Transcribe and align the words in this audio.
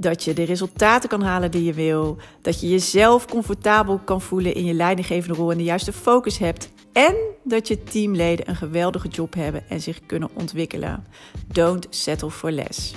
Dat 0.00 0.24
je 0.24 0.32
de 0.32 0.42
resultaten 0.42 1.08
kan 1.08 1.22
halen 1.22 1.50
die 1.50 1.64
je 1.64 1.72
wil. 1.72 2.16
Dat 2.42 2.60
je 2.60 2.68
jezelf 2.68 3.26
comfortabel 3.26 3.98
kan 3.98 4.20
voelen 4.20 4.54
in 4.54 4.64
je 4.64 4.74
leidinggevende 4.74 5.36
rol 5.36 5.50
en 5.50 5.56
de 5.56 5.64
juiste 5.64 5.92
focus 5.92 6.38
hebt. 6.38 6.70
En 6.92 7.14
dat 7.44 7.68
je 7.68 7.82
teamleden 7.82 8.48
een 8.48 8.56
geweldige 8.56 9.08
job 9.08 9.34
hebben 9.34 9.68
en 9.68 9.80
zich 9.80 10.06
kunnen 10.06 10.30
ontwikkelen. 10.34 11.06
Don't 11.46 11.86
settle 11.90 12.30
for 12.30 12.50
less. 12.50 12.94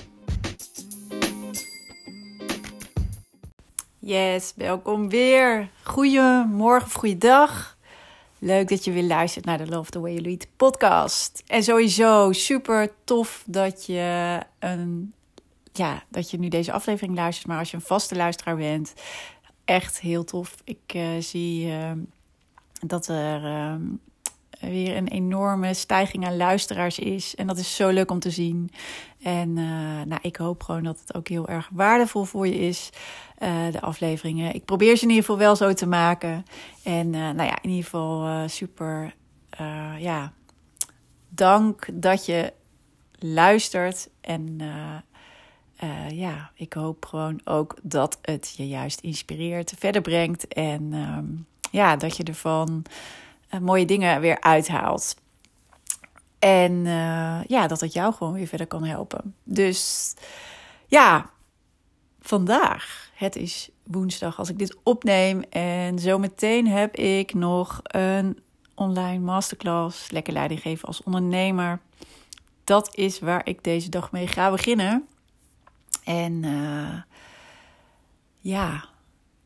Yes, 4.00 4.54
welkom 4.56 5.10
weer. 5.10 5.70
Goedemorgen 5.84 6.88
of 6.88 6.94
goeiedag. 6.94 7.78
Leuk 8.40 8.70
dat 8.70 8.84
je 8.84 8.92
weer 8.92 9.04
luistert 9.04 9.46
naar 9.46 9.58
de 9.58 9.68
Love 9.68 9.92
the 9.92 10.00
Way 10.00 10.12
You 10.12 10.24
Lead 10.24 10.48
podcast. 10.56 11.44
En 11.48 11.64
sowieso 11.64 12.32
super 12.32 12.90
tof 13.04 13.44
dat 13.46 13.86
je, 13.86 14.40
een, 14.60 15.14
ja, 15.74 16.04
dat 16.10 16.32
je 16.32 16.40
nu 16.40 16.48
deze 16.48 16.72
aflevering 16.72 17.16
luistert. 17.16 17.48
Maar 17.48 17.60
als 17.60 17.72
je 17.72 17.78
een 17.78 17.84
vaste 17.84 18.16
luisteraar 18.16 18.56
bent, 18.56 18.94
echt 19.66 20.00
heel 20.00 20.24
tof. 20.24 20.56
Ik 20.64 20.94
uh, 20.96 21.08
zie 21.20 21.68
uh, 21.68 21.92
dat 22.88 23.08
er 23.08 23.44
uh, 23.44 23.76
weer 24.60 24.98
een 24.98 25.08
enorme 25.08 25.74
stijging 25.74 26.26
aan 26.26 26.38
luisteraars 26.38 27.00
is. 27.00 27.36
En 27.36 27.48
dat 27.48 27.58
is 27.58 27.76
zo 27.76 27.90
leuk 27.90 28.12
om 28.12 28.20
te 28.20 28.32
zien. 28.32 28.72
En 29.22 29.54
nou, 30.08 30.20
ik 30.22 30.36
hoop 30.36 30.64
gewoon 30.64 30.84
dat 30.84 31.00
het 31.00 31.16
ook 31.16 31.28
heel 31.28 31.48
erg 31.48 31.70
waardevol 31.72 32.24
voor 32.24 32.48
je 32.48 32.60
is. 32.60 32.90
De 33.72 33.82
afleveringen. 33.82 34.54
Ik 34.56 34.66
probeer 34.66 34.96
ze 34.96 35.04
in 35.04 35.10
ieder 35.10 35.24
geval 35.24 35.40
wel 35.40 35.56
zo 35.56 35.74
te 35.74 35.88
maken. 35.88 36.46
En 36.84 37.10
nou 37.10 37.44
ja, 37.44 37.58
in 37.62 37.70
ieder 37.70 37.84
geval 37.84 38.50
super. 38.50 39.16
ja, 39.98 40.34
dank 41.30 41.88
dat 41.94 42.26
je 42.26 42.54
luistert. 43.20 44.10
En 44.22 44.60
ja, 46.10 46.52
ik 46.56 46.74
hoop 46.74 47.06
gewoon 47.06 47.42
ook 47.44 47.76
dat 47.82 48.20
het 48.22 48.54
je 48.58 48.68
juist 48.68 49.00
inspireert, 49.00 49.74
verder 49.78 50.02
brengt. 50.02 50.48
En 50.48 50.94
um, 50.94 51.46
ja, 51.72 51.96
dat 51.96 52.18
je 52.18 52.24
ervan 52.24 52.86
mooie 53.62 53.86
dingen 53.86 54.22
weer 54.22 54.42
uithaalt. 54.42 55.16
En 56.40 56.86
ja, 57.48 57.68
dat 57.68 57.80
het 57.80 57.94
jou 57.94 58.14
gewoon 58.14 58.34
weer 58.34 58.48
verder 58.48 58.68
kan 58.68 58.84
helpen. 58.84 59.36
Dus 59.44 60.14
ja, 60.88 61.30
vandaag. 62.22 63.12
Het 63.14 63.36
is 63.36 63.70
woensdag 63.84 64.40
als 64.40 64.50
ik 64.50 64.60
dit 64.60 64.78
opneem. 64.84 65.42
En 65.50 66.00
zometeen 66.00 66.68
heb 66.68 66.96
ik 66.96 67.34
nog 67.34 67.80
een 67.84 68.40
online 68.76 69.20
masterclass. 69.20 70.12
Lekker 70.12 70.34
leiding 70.34 70.62
geven 70.62 70.88
als 70.88 71.04
ondernemer. 71.04 71.80
Dat 72.64 72.96
is 72.96 73.20
waar 73.20 73.42
ik 73.44 73.64
deze 73.64 73.90
dag 73.90 74.12
mee 74.12 74.28
ga 74.28 74.52
beginnen. 74.52 75.08
En 76.04 76.44
uh, 76.44 77.02
ja, 78.40 78.86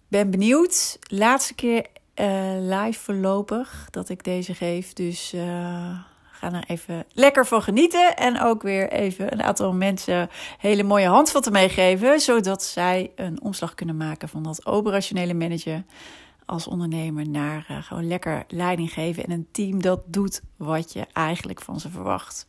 ben 0.08 0.32
benieuwd. 0.32 1.00
Laatste 1.02 1.56
keer 1.56 1.86
uh, 2.16 2.54
live 2.60 3.00
voorlopig 3.00 3.88
dat 3.90 4.10
ik 4.10 4.24
deze 4.24 4.54
geef. 4.54 4.94
Dus 4.94 5.34
uh, 5.34 6.00
Ga 6.40 6.54
er 6.54 6.64
even 6.68 7.06
lekker 7.14 7.46
van 7.46 7.62
genieten. 7.62 8.16
En 8.16 8.42
ook 8.42 8.62
weer 8.62 8.92
even 8.92 9.34
een 9.34 9.44
aantal 9.44 9.74
mensen 9.74 10.30
hele 10.58 10.84
mooie 10.84 11.08
handvatten 11.08 11.52
meegeven. 11.52 12.20
Zodat 12.20 12.64
zij 12.64 13.12
een 13.16 13.42
omslag 13.42 13.74
kunnen 13.74 13.98
maken 13.98 14.30
van 14.30 14.44
dat 14.44 14.66
operationele 14.66 15.34
manager 15.34 15.84
als 16.48 16.68
ondernemer 16.68 17.30
naar 17.30 17.68
uh, 17.72 17.78
gewoon 17.84 18.08
lekker 18.08 18.46
leiding 18.48 18.94
geven. 18.94 19.24
En 19.24 19.32
een 19.32 19.48
team 19.52 19.82
dat 19.82 20.02
doet 20.06 20.42
wat 20.56 20.94
je 20.94 21.06
eigenlijk 21.14 21.62
van 21.62 21.80
ze 21.80 21.90
verwacht. 21.90 22.48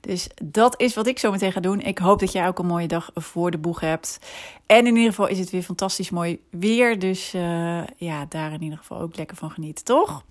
Dus 0.00 0.28
dat 0.44 0.80
is 0.80 0.94
wat 0.94 1.06
ik 1.06 1.18
zo 1.18 1.30
meteen 1.30 1.52
ga 1.52 1.60
doen. 1.60 1.80
Ik 1.80 1.98
hoop 1.98 2.18
dat 2.18 2.32
jij 2.32 2.46
ook 2.46 2.58
een 2.58 2.66
mooie 2.66 2.86
dag 2.86 3.10
voor 3.14 3.50
de 3.50 3.58
boeg 3.58 3.80
hebt. 3.80 4.18
En 4.66 4.86
in 4.86 4.96
ieder 4.96 5.10
geval 5.10 5.26
is 5.26 5.38
het 5.38 5.50
weer 5.50 5.62
fantastisch 5.62 6.10
mooi 6.10 6.40
weer. 6.50 6.98
Dus 6.98 7.34
uh, 7.34 7.86
ja, 7.96 8.26
daar 8.28 8.52
in 8.52 8.62
ieder 8.62 8.78
geval 8.78 9.00
ook 9.00 9.16
lekker 9.16 9.36
van 9.36 9.50
genieten, 9.50 9.84
toch? 9.84 10.24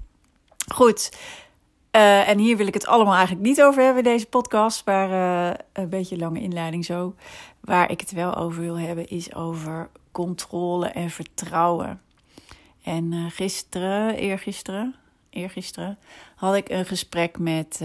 Goed. 0.74 1.18
Uh, 1.96 2.30
en 2.30 2.38
hier 2.38 2.58
wil 2.58 2.68
ik 2.68 2.74
het 2.74 2.88
allemaal 2.88 3.16
eigenlijk 3.16 3.46
niet 3.48 3.62
over 3.62 3.84
hebben, 3.84 4.04
deze 4.04 4.26
podcast. 4.26 4.86
Maar 4.86 5.10
een 5.74 5.90
beetje 5.90 6.18
lange 6.18 6.42
inleiding 6.42 6.86
zo. 6.86 7.16
Waar 7.60 7.92
ik 7.92 8.00
het 8.00 8.12
wel 8.12 8.36
over 8.36 8.62
wil 8.62 8.78
hebben, 8.80 9.08
is 9.08 9.36
over 9.36 9.90
controle 10.12 10.88
en 10.88 11.10
vertrouwen. 11.10 12.02
En 12.84 13.12
uh, 13.12 13.26
gisteren, 13.30 14.16
eergisteren, 14.16 14.96
eergisteren, 15.30 15.98
had 16.36 16.56
ik 16.56 16.70
een 16.70 16.86
gesprek 16.86 17.40
met, 17.40 17.82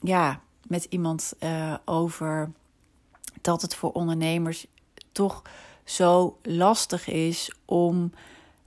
ja, 0.00 0.40
met 0.66 0.84
iemand 0.84 1.32
over 1.84 2.50
dat 3.40 3.62
het 3.62 3.74
voor 3.74 3.92
ondernemers 3.92 4.66
toch 5.12 5.42
zo 5.84 6.38
lastig 6.42 7.08
is 7.08 7.52
om 7.64 8.12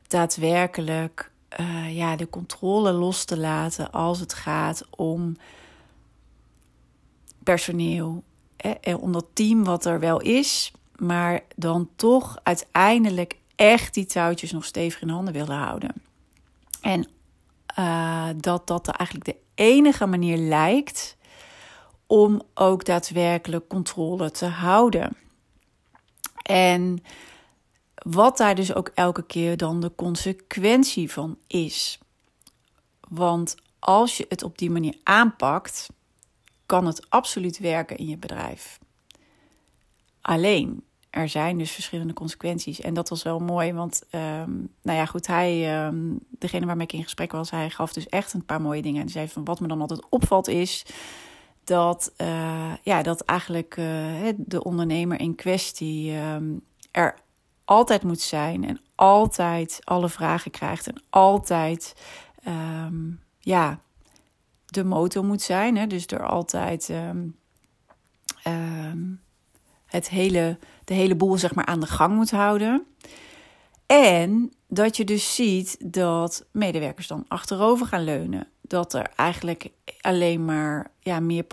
daadwerkelijk 0.07 1.31
uh, 1.59 1.95
ja, 1.95 2.15
de 2.15 2.29
controle 2.29 2.91
los 2.91 3.25
te 3.25 3.37
laten 3.37 3.91
als 3.91 4.19
het 4.19 4.33
gaat 4.33 4.85
om 4.89 5.37
personeel. 7.43 8.23
en 8.81 8.97
om 8.97 9.11
dat 9.11 9.25
team 9.33 9.63
wat 9.63 9.85
er 9.85 9.99
wel 9.99 10.21
is, 10.21 10.71
maar 10.95 11.41
dan 11.55 11.89
toch 11.95 12.37
uiteindelijk 12.43 13.37
echt 13.55 13.93
die 13.93 14.05
touwtjes 14.05 14.51
nog 14.51 14.65
stevig 14.65 15.01
in 15.01 15.09
handen 15.09 15.33
willen 15.33 15.57
houden. 15.57 15.93
En 16.81 17.07
uh, 17.79 18.29
dat 18.37 18.67
dat 18.67 18.87
eigenlijk 18.87 19.27
de 19.29 19.37
enige 19.55 20.05
manier 20.05 20.37
lijkt 20.37 21.17
om 22.07 22.41
ook 22.53 22.85
daadwerkelijk 22.85 23.67
controle 23.67 24.31
te 24.31 24.45
houden. 24.45 25.17
En 26.41 27.03
wat 27.95 28.37
daar 28.37 28.55
dus 28.55 28.73
ook 28.73 28.91
elke 28.93 29.25
keer 29.25 29.57
dan 29.57 29.79
de 29.79 29.91
consequentie 29.95 31.11
van 31.11 31.37
is. 31.47 31.99
Want 33.09 33.55
als 33.79 34.17
je 34.17 34.25
het 34.29 34.43
op 34.43 34.57
die 34.57 34.71
manier 34.71 34.95
aanpakt, 35.03 35.89
kan 36.65 36.85
het 36.85 37.09
absoluut 37.09 37.57
werken 37.57 37.97
in 37.97 38.07
je 38.07 38.17
bedrijf. 38.17 38.79
Alleen, 40.21 40.83
er 41.13 41.29
zijn 41.29 41.57
dus 41.57 41.71
verschillende 41.71 42.13
consequenties. 42.13 42.81
En 42.81 42.93
dat 42.93 43.09
was 43.09 43.23
wel 43.23 43.39
mooi, 43.39 43.73
want 43.73 44.03
um, 44.11 44.69
nou 44.81 44.97
ja, 44.97 45.05
goed, 45.05 45.27
hij, 45.27 45.85
um, 45.85 46.19
degene 46.29 46.65
waarmee 46.65 46.85
ik 46.85 46.93
in 46.93 47.03
gesprek 47.03 47.31
was, 47.31 47.51
hij 47.51 47.69
gaf 47.69 47.93
dus 47.93 48.07
echt 48.07 48.33
een 48.33 48.45
paar 48.45 48.61
mooie 48.61 48.81
dingen. 48.81 49.01
En 49.01 49.09
zei 49.09 49.27
van 49.27 49.43
wat 49.43 49.59
me 49.59 49.67
dan 49.67 49.81
altijd 49.81 50.09
opvalt 50.09 50.47
is 50.47 50.85
dat, 51.63 52.13
uh, 52.17 52.73
ja, 52.81 53.01
dat 53.01 53.21
eigenlijk 53.21 53.77
uh, 53.77 53.85
de 54.37 54.63
ondernemer 54.63 55.19
in 55.19 55.35
kwestie 55.35 56.17
um, 56.17 56.61
er 56.91 57.15
altijd 57.65 58.03
moet 58.03 58.21
zijn 58.21 58.67
en 58.67 58.79
altijd 58.95 59.79
alle 59.83 60.09
vragen 60.09 60.51
krijgt 60.51 60.87
en 60.87 61.01
altijd 61.09 61.95
ja, 63.39 63.79
de 64.65 64.83
motor 64.83 65.25
moet 65.25 65.41
zijn. 65.41 65.77
Hè? 65.77 65.87
Dus 65.87 66.07
er 66.07 66.25
altijd 66.25 66.93
het 69.85 70.09
hele, 70.09 70.57
de 70.85 70.93
hele 70.93 71.15
boel 71.15 71.37
zeg 71.37 71.55
maar, 71.55 71.65
aan 71.65 71.79
de 71.79 71.87
gang 71.87 72.15
moet 72.15 72.31
houden. 72.31 72.85
En 73.85 74.53
dat 74.67 74.97
je 74.97 75.03
dus 75.03 75.35
ziet 75.35 75.77
dat 75.93 76.45
medewerkers 76.51 77.07
dan 77.07 77.25
achterover 77.27 77.85
gaan 77.85 78.03
leunen. 78.03 78.47
Dat 78.61 78.93
er 78.93 79.11
eigenlijk 79.15 79.69
alleen 80.01 80.45
maar 80.45 80.91
ja, 80.99 81.19
meer 81.19 81.45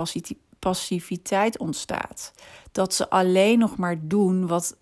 passiviteit 0.58 1.58
ontstaat. 1.58 2.32
Dat 2.72 2.94
ze 2.94 3.10
alleen 3.10 3.58
nog 3.58 3.76
maar 3.76 3.96
doen 4.00 4.46
wat 4.46 4.76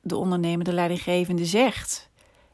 de 0.00 0.16
ondernemer, 0.16 0.64
de 0.64 0.72
leidinggevende 0.72 1.44
zegt. 1.44 2.08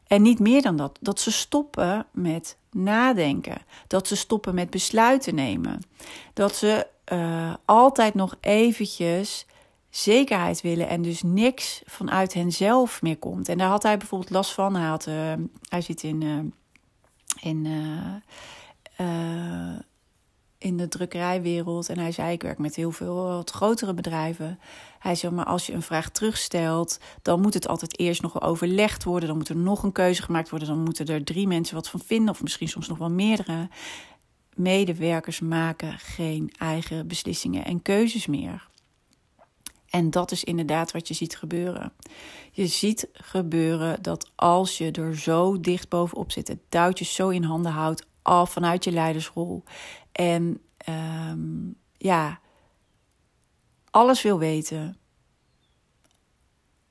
En 0.07 0.21
niet 0.21 0.39
meer 0.39 0.61
dan 0.61 0.75
dat. 0.75 0.97
Dat 1.01 1.19
ze 1.19 1.31
stoppen 1.31 2.05
met 2.11 2.57
nadenken. 2.71 3.61
Dat 3.87 4.07
ze 4.07 4.15
stoppen 4.15 4.55
met 4.55 4.69
besluiten 4.69 5.35
nemen. 5.35 5.79
Dat 6.33 6.55
ze 6.55 6.87
uh, 7.13 7.53
altijd 7.65 8.13
nog 8.13 8.35
eventjes 8.39 9.45
zekerheid 9.95 10.61
willen 10.61 10.87
en 10.87 11.01
dus 11.01 11.21
niks 11.23 11.81
vanuit 11.85 12.33
henzelf 12.33 13.01
meer 13.01 13.17
komt. 13.17 13.49
En 13.49 13.57
daar 13.57 13.69
had 13.69 13.83
hij 13.83 13.97
bijvoorbeeld 13.97 14.31
last 14.31 14.51
van. 14.51 14.75
Hij, 14.75 14.87
had, 14.87 15.07
uh, 15.07 15.33
hij 15.69 15.81
zit 15.81 16.03
in, 16.03 16.21
uh, 16.21 16.39
in 17.41 17.65
in 20.63 20.77
de 20.77 20.87
drukkerijwereld. 20.87 21.89
En 21.89 21.97
hij 21.97 22.11
zei: 22.11 22.31
Ik 22.31 22.41
werk 22.41 22.57
met 22.57 22.75
heel 22.75 22.91
veel 22.91 23.41
grotere 23.45 23.93
bedrijven. 23.93 24.59
Hij 24.99 25.15
zei: 25.15 25.33
Maar 25.33 25.45
als 25.45 25.65
je 25.65 25.73
een 25.73 25.81
vraag 25.81 26.09
terugstelt, 26.09 26.99
dan 27.21 27.41
moet 27.41 27.53
het 27.53 27.67
altijd 27.67 27.99
eerst 27.99 28.21
nog 28.21 28.41
overlegd 28.41 29.03
worden. 29.03 29.27
Dan 29.27 29.37
moet 29.37 29.49
er 29.49 29.55
nog 29.55 29.83
een 29.83 29.91
keuze 29.91 30.21
gemaakt 30.21 30.49
worden. 30.49 30.67
Dan 30.67 30.83
moeten 30.83 31.05
er 31.05 31.23
drie 31.23 31.47
mensen 31.47 31.75
wat 31.75 31.89
van 31.89 31.99
vinden, 32.05 32.29
of 32.29 32.41
misschien 32.41 32.69
soms 32.69 32.87
nog 32.87 32.97
wel 32.97 33.11
meerdere. 33.11 33.69
Medewerkers 34.55 35.39
maken 35.39 35.99
geen 35.99 36.53
eigen 36.57 37.07
beslissingen 37.07 37.65
en 37.65 37.81
keuzes 37.81 38.27
meer. 38.27 38.71
En 39.93 40.09
dat 40.09 40.31
is 40.31 40.43
inderdaad 40.43 40.91
wat 40.91 41.07
je 41.07 41.13
ziet 41.13 41.35
gebeuren. 41.37 41.93
Je 42.51 42.67
ziet 42.67 43.09
gebeuren 43.13 44.01
dat 44.01 44.31
als 44.35 44.77
je 44.77 44.91
er 44.91 45.17
zo 45.17 45.59
dicht 45.59 45.89
bovenop 45.89 46.31
zit, 46.31 46.47
het 46.47 46.59
touwtje 46.69 47.05
zo 47.05 47.29
in 47.29 47.43
handen 47.43 47.71
houdt, 47.71 48.05
al 48.21 48.45
vanuit 48.45 48.83
je 48.83 48.91
leidersrol. 48.91 49.63
En 50.11 50.61
um, 50.89 51.75
ja, 51.97 52.39
alles 53.89 54.21
wil 54.21 54.39
weten. 54.39 54.97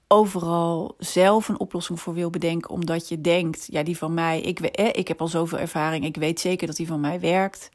Overal 0.08 0.94
zelf 0.98 1.48
een 1.48 1.60
oplossing 1.60 2.00
voor 2.00 2.14
wil 2.14 2.30
bedenken, 2.30 2.70
omdat 2.70 3.08
je 3.08 3.20
denkt: 3.20 3.66
ja, 3.70 3.82
die 3.82 3.98
van 3.98 4.14
mij, 4.14 4.40
ik, 4.40 4.60
ik 4.96 5.08
heb 5.08 5.20
al 5.20 5.28
zoveel 5.28 5.58
ervaring, 5.58 6.04
ik 6.04 6.16
weet 6.16 6.40
zeker 6.40 6.66
dat 6.66 6.76
die 6.76 6.86
van 6.86 7.00
mij 7.00 7.20
werkt. 7.20 7.68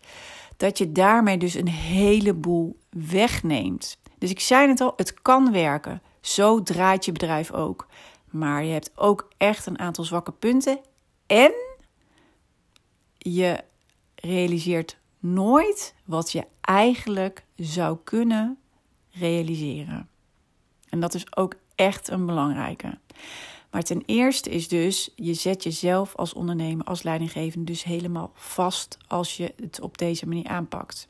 Dat 0.58 0.78
je 0.78 0.92
daarmee 0.92 1.38
dus 1.38 1.54
een 1.54 1.70
heleboel 1.70 2.78
wegneemt. 2.90 3.98
Dus 4.18 4.30
ik 4.30 4.40
zei 4.40 4.68
het 4.68 4.82
al, 4.82 4.94
het 4.96 5.22
kan 5.22 5.52
werken. 5.52 6.02
Zo 6.22 6.64
draait 6.64 7.06
je 7.06 7.12
bedrijf 7.12 7.52
ook. 7.52 7.88
Maar 8.30 8.64
je 8.64 8.74
hebt 8.74 8.92
ook 8.96 9.28
echt 9.38 9.66
een 9.66 9.80
aantal 9.80 10.04
zwakke 10.04 10.32
punten. 10.32 10.80
En 11.26 11.52
je 13.18 13.64
realiseert 14.16 14.98
nooit 15.20 15.96
wat 16.06 16.32
je 16.32 16.46
eigenlijk 16.62 17.46
zou 17.56 17.98
kunnen 18.04 18.58
realiseren. 19.12 20.10
En 20.90 21.00
dat 21.00 21.14
is 21.14 21.36
ook 21.36 21.56
echt 21.76 22.10
een 22.10 22.26
belangrijke. 22.26 22.98
Maar 23.72 23.84
ten 23.84 24.04
eerste 24.06 24.50
is 24.50 24.68
dus, 24.68 25.10
je 25.16 25.34
zet 25.34 25.64
jezelf 25.64 26.16
als 26.16 26.34
ondernemer, 26.34 26.86
als 26.86 27.04
leidinggevende 27.04 27.66
dus 27.66 27.84
helemaal 27.84 28.32
vast 28.34 28.98
als 29.08 29.38
je 29.38 29.54
het 29.62 29.82
op 29.82 29.98
deze 29.98 30.28
manier 30.28 30.48
aanpakt. 30.48 31.08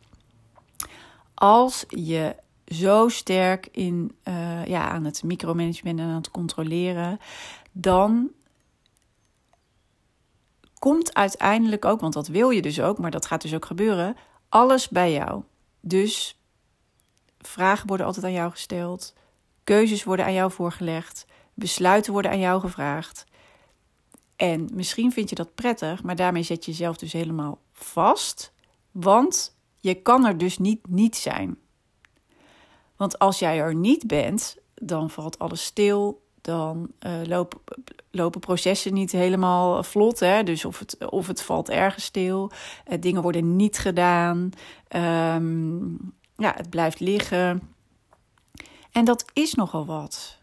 Als 1.34 1.86
je 1.88 2.36
zo 2.68 3.10
sterk 3.10 3.68
in, 3.72 4.18
uh, 4.24 4.66
ja, 4.66 4.90
aan 4.90 5.06
het 5.06 5.24
micromanagement 5.24 6.00
en 6.00 6.06
aan 6.06 6.16
het 6.16 6.32
controleren, 6.32 7.20
dan 7.72 8.32
komt 10.80 11.14
uiteindelijk 11.14 11.86
ook, 11.86 12.00
want 12.00 12.14
dat 12.14 12.28
wil 12.28 12.50
je 12.50 12.62
dus 12.62 12.82
ook, 12.82 12.98
maar 12.98 13.12
dat 13.12 13.26
gaat 13.26 13.42
dus 13.42 13.54
ook 13.54 13.66
gebeuren, 13.66 14.16
alles 14.50 14.90
bij 14.90 15.12
jou. 15.12 15.44
Dus 15.82 16.40
vragen 17.40 17.88
worden 17.88 18.06
altijd 18.06 18.26
aan 18.26 18.32
jou 18.32 18.52
gesteld, 18.52 19.14
keuzes 19.64 20.04
worden 20.04 20.26
aan 20.26 20.34
jou 20.34 20.52
voorgelegd, 20.52 21.26
besluiten 21.54 22.14
worden 22.14 22.32
aan 22.32 22.40
jou 22.40 22.60
gevraagd. 22.60 23.26
En 24.36 24.70
misschien 24.74 25.12
vind 25.12 25.30
je 25.30 25.36
dat 25.36 25.56
prettig, 25.56 26.04
maar 26.04 26.16
daarmee 26.16 26.44
zet 26.44 26.66
je 26.66 26.72
jezelf 26.72 26.98
dus 26.98 27.14
helemaal 27.14 27.62
vast, 27.74 28.54
want 28.92 29.58
je 29.78 29.94
kan 30.02 30.26
er 30.26 30.38
dus 30.38 30.58
niet 30.58 30.88
niet 30.88 31.16
zijn. 31.16 31.58
Want 32.98 33.20
als 33.20 33.40
jij 33.40 33.60
er 33.60 33.76
niet 33.76 34.08
bent, 34.08 34.58
dan 34.74 35.10
valt 35.10 35.40
alles 35.40 35.64
stil. 35.64 36.26
Dan 36.42 36.88
uh, 37.00 37.12
lopen, 37.24 37.60
lopen 38.12 38.40
processen 38.40 38.94
niet 38.94 39.12
helemaal 39.12 39.84
vlot. 39.84 40.20
Hè? 40.20 40.44
Dus 40.44 40.66
of 40.66 40.80
het, 40.80 41.10
of 41.10 41.28
het 41.28 41.42
valt 41.42 41.70
ergens 41.70 42.04
stil. 42.04 42.52
Uh, 42.88 43.02
dingen 43.02 43.22
worden 43.22 43.56
niet 43.56 43.78
gedaan. 43.78 44.52
Um, 44.96 46.14
ja, 46.36 46.54
het 46.56 46.70
blijft 46.70 47.00
liggen. 47.00 47.76
En 48.92 49.06
dat 49.06 49.26
is 49.34 49.54
nogal 49.54 49.86
wat. 49.86 50.38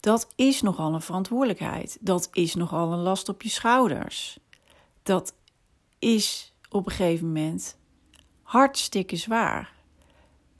Dat 0.00 0.28
is 0.36 0.62
nogal 0.62 0.94
een 0.94 1.00
verantwoordelijkheid. 1.00 1.98
Dat 2.00 2.28
is 2.32 2.54
nogal 2.54 2.92
een 2.92 2.98
last 2.98 3.28
op 3.28 3.42
je 3.42 3.48
schouders. 3.48 4.38
Dat 5.02 5.34
is 5.98 6.54
op 6.70 6.86
een 6.86 6.92
gegeven 6.92 7.26
moment 7.26 7.76
hartstikke 8.42 9.16
zwaar 9.16 9.72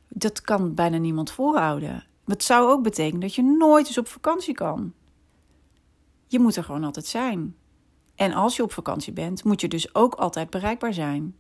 dat 0.08 0.40
kan 0.40 0.75
bijna 0.75 0.96
niemand 0.96 1.31
voorhouden. 1.31 2.06
Het 2.25 2.43
zou 2.43 2.70
ook 2.70 2.82
betekenen 2.82 3.20
dat 3.20 3.34
je 3.34 3.43
nooit 3.43 3.87
eens 3.87 3.99
op 3.99 4.08
vakantie 4.08 4.55
kan. 4.55 4.93
Je 6.26 6.38
moet 6.38 6.56
er 6.56 6.64
gewoon 6.64 6.84
altijd 6.84 7.06
zijn. 7.06 7.56
En 8.14 8.32
als 8.32 8.56
je 8.56 8.62
op 8.62 8.72
vakantie 8.72 9.12
bent, 9.12 9.44
moet 9.44 9.60
je 9.60 9.69
dus 9.69 9.94
ook 9.94 10.14
altijd 10.14 10.50
bereikbaar 10.50 10.94
zijn. 10.94 11.37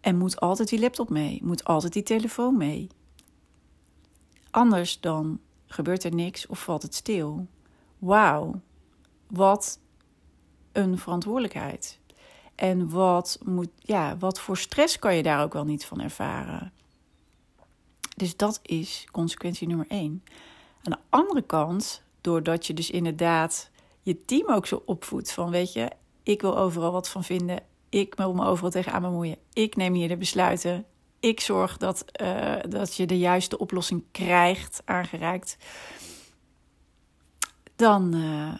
En 0.00 0.18
moet 0.18 0.40
altijd 0.40 0.68
die 0.68 0.80
laptop 0.80 1.10
mee, 1.10 1.40
moet 1.44 1.64
altijd 1.64 1.92
die 1.92 2.02
telefoon 2.02 2.56
mee. 2.56 2.88
Anders 4.50 5.00
dan 5.00 5.40
gebeurt 5.66 6.04
er 6.04 6.14
niks 6.14 6.46
of 6.46 6.62
valt 6.62 6.82
het 6.82 6.94
stil. 6.94 7.46
Wauw, 7.98 8.60
wat 9.26 9.80
een 10.72 10.98
verantwoordelijkheid. 10.98 11.98
En 12.54 12.90
wat, 12.90 13.38
moet, 13.44 13.70
ja, 13.78 14.16
wat 14.16 14.40
voor 14.40 14.56
stress 14.56 14.98
kan 14.98 15.16
je 15.16 15.22
daar 15.22 15.42
ook 15.42 15.52
wel 15.52 15.64
niet 15.64 15.86
van 15.86 16.00
ervaren? 16.00 16.72
Dus 18.14 18.36
dat 18.36 18.60
is 18.62 19.06
consequentie 19.12 19.68
nummer 19.68 19.86
één. 19.88 20.24
Aan 20.82 20.92
de 20.92 20.98
andere 21.08 21.42
kant, 21.42 22.02
doordat 22.20 22.66
je 22.66 22.74
dus 22.74 22.90
inderdaad 22.90 23.70
je 24.02 24.24
team 24.24 24.48
ook 24.48 24.66
zo 24.66 24.82
opvoedt 24.86 25.32
van, 25.32 25.50
weet 25.50 25.72
je, 25.72 25.90
ik 26.22 26.40
wil 26.40 26.58
overal 26.58 26.92
wat 26.92 27.08
van 27.08 27.24
vinden. 27.24 27.62
Ik 27.88 28.14
wil 28.14 28.34
me 28.34 28.46
overal 28.46 28.70
tegenaan 28.70 29.02
bemoeien. 29.02 29.36
Ik 29.52 29.76
neem 29.76 29.94
hier 29.94 30.08
de 30.08 30.16
besluiten. 30.16 30.84
Ik 31.20 31.40
zorg 31.40 31.76
dat, 31.76 32.04
uh, 32.20 32.56
dat 32.68 32.96
je 32.96 33.06
de 33.06 33.18
juiste 33.18 33.58
oplossing 33.58 34.04
krijgt, 34.10 34.82
aangereikt. 34.84 35.56
Dan 37.76 38.14
uh, 38.14 38.54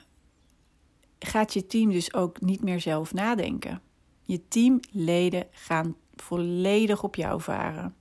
gaat 1.19 1.53
je 1.53 1.67
team 1.67 1.91
dus 1.91 2.15
ook 2.15 2.41
niet 2.41 2.63
meer 2.63 2.81
zelf 2.81 3.13
nadenken. 3.13 3.83
Je 4.23 4.49
teamleden 4.49 5.47
gaan 5.51 5.97
volledig 6.15 7.03
op 7.03 7.15
jou 7.15 7.41
varen 7.41 7.95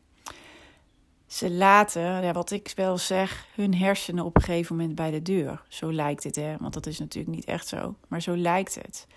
ze 1.33 1.51
laten, 1.51 2.01
ja, 2.01 2.31
wat 2.31 2.51
ik 2.51 2.71
wel 2.75 2.97
zeg, 2.97 3.47
hun 3.55 3.75
hersenen 3.75 4.25
op 4.25 4.35
een 4.35 4.41
gegeven 4.41 4.75
moment 4.75 4.95
bij 4.95 5.11
de 5.11 5.21
deur. 5.21 5.61
Zo 5.67 5.93
lijkt 5.93 6.23
het, 6.23 6.35
hè? 6.35 6.55
want 6.59 6.73
dat 6.73 6.85
is 6.85 6.99
natuurlijk 6.99 7.35
niet 7.35 7.45
echt 7.45 7.67
zo. 7.67 7.95
Maar 8.07 8.21
zo 8.21 8.37
lijkt 8.37 8.75
het. 8.75 9.07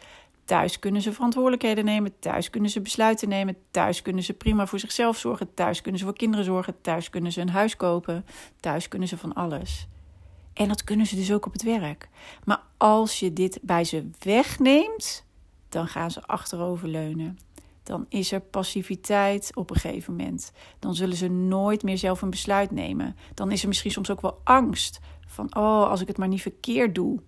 Thuis 0.45 0.79
kunnen 0.79 1.03
ze 1.03 1.13
verantwoordelijkheden 1.13 1.85
nemen, 1.85 2.19
thuis 2.19 2.51
kunnen 2.51 2.71
ze 2.71 2.81
besluiten 2.81 3.29
nemen, 3.29 3.57
thuis 3.71 4.03
kunnen 4.03 4.23
ze 4.23 4.33
prima 4.33 4.67
voor 4.67 4.79
zichzelf 4.79 5.19
zorgen, 5.19 5.55
thuis 5.55 5.81
kunnen 5.81 6.01
ze 6.01 6.07
voor 6.07 6.17
kinderen 6.17 6.45
zorgen, 6.45 6.81
thuis 6.81 7.11
kunnen 7.11 7.33
ze 7.33 7.41
een 7.41 7.49
huis 7.49 7.77
kopen, 7.77 8.27
thuis 8.61 8.89
kunnen 8.89 9.09
ze 9.09 9.19
van 9.19 9.33
alles. 9.33 9.89
En 10.53 10.69
dat 10.69 10.85
kunnen 10.85 11.07
ze 11.07 11.17
dus 11.17 11.33
ook 11.33 11.47
op 11.47 11.53
het 11.53 11.63
werk. 11.63 12.09
Maar 12.45 12.63
als 12.77 13.19
je 13.21 13.33
dit 13.33 13.59
bij 13.63 13.85
ze 13.85 14.11
wegneemt, 14.19 15.25
dan 15.69 15.89
gaan 15.89 16.11
ze 16.11 16.27
achteroverleunen 16.27 17.39
dan 17.87 18.07
is 18.09 18.33
er 18.33 18.41
passiviteit 18.41 19.51
op 19.55 19.71
een 19.71 19.77
gegeven 19.77 20.17
moment. 20.17 20.53
Dan 20.79 20.95
zullen 20.95 21.17
ze 21.17 21.29
nooit 21.29 21.83
meer 21.83 21.99
zelf 21.99 22.23
een 22.23 22.31
besluit 22.31 22.71
nemen. 22.71 23.17
Dan 23.35 23.51
is 23.51 23.63
er 23.63 23.69
misschien 23.69 23.91
soms 23.91 24.11
ook 24.11 24.21
wel 24.21 24.41
angst 24.45 24.99
van, 25.27 25.57
oh, 25.57 25.89
als 25.89 26.01
ik 26.01 26.07
het 26.07 26.19
maar 26.19 26.29
niet 26.29 26.43
verkeerd 26.43 26.95
doe. 26.95 27.21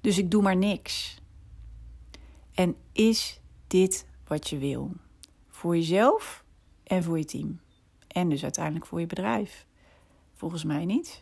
Dus 0.00 0.18
ik 0.18 0.30
doe 0.30 0.42
maar 0.42 0.56
niks. 0.56 1.20
En 2.54 2.76
is 2.92 3.40
dit 3.66 4.06
wat 4.26 4.48
je 4.48 4.58
wil? 4.58 4.90
Voor 5.48 5.76
jezelf 5.76 6.44
en 6.84 7.02
voor 7.02 7.18
je 7.18 7.24
team. 7.24 7.60
En 8.08 8.28
dus 8.28 8.42
uiteindelijk 8.42 8.86
voor 8.86 9.00
je 9.00 9.06
bedrijf. 9.06 9.66
Volgens 10.34 10.64
mij 10.64 10.84
niet. 10.84 11.20